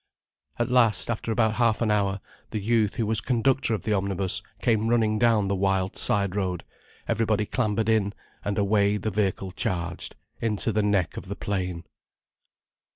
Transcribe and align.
At 0.57 0.71
last, 0.71 1.11
after 1.11 1.31
about 1.31 1.57
half 1.57 1.79
an 1.79 1.91
hour, 1.91 2.21
the 2.49 2.59
youth 2.59 2.95
who 2.95 3.05
was 3.05 3.21
conductor 3.21 3.75
of 3.75 3.83
the 3.83 3.93
omnibus 3.93 4.41
came 4.59 4.87
running 4.87 5.19
down 5.19 5.47
the 5.47 5.55
wild 5.55 5.95
side 5.95 6.35
road, 6.35 6.63
everybody 7.07 7.45
clambered 7.45 7.87
in, 7.87 8.15
and 8.43 8.57
away 8.57 8.97
the 8.97 9.11
vehicle 9.11 9.51
charged, 9.51 10.15
into 10.41 10.71
the 10.71 10.81
neck 10.81 11.17
of 11.17 11.27
the 11.27 11.35
plain. 11.35 11.83